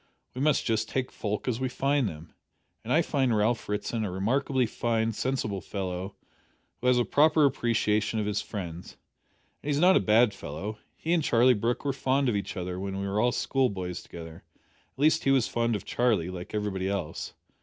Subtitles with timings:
[0.33, 2.33] We must just take folk as we find them,
[2.83, 6.15] and I find Ralph Ritson a remarkably fine, sensible fellow,
[6.79, 8.97] who has a proper appreciation of his friends.
[9.61, 10.79] And he's not a bad fellow.
[10.95, 14.41] He and Charlie Brooke were fond of each other when we were all schoolboys together
[14.91, 17.35] at least he was fond of Charlie, like everybody else.